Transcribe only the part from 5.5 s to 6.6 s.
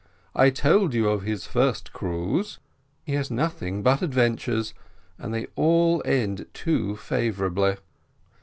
all end